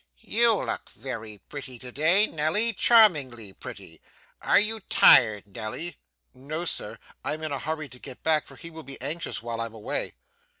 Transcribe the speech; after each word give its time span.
'You 0.17 0.55
look 0.65 0.89
very 0.89 1.37
pretty 1.47 1.77
to 1.77 1.91
day, 1.91 2.25
Nelly, 2.25 2.73
charmingly 2.73 3.53
pretty. 3.53 4.01
Are 4.41 4.59
you 4.59 4.79
tired, 4.79 5.45
Nelly?' 5.55 5.97
'No, 6.33 6.65
sir. 6.65 6.97
I'm 7.23 7.43
in 7.43 7.51
a 7.51 7.59
hurry 7.59 7.87
to 7.89 7.99
get 7.99 8.23
back, 8.23 8.47
for 8.47 8.55
he 8.55 8.71
will 8.71 8.81
be 8.81 8.99
anxious 8.99 9.43
while 9.43 9.61
I 9.61 9.67
am 9.67 9.75
away. 9.75 10.15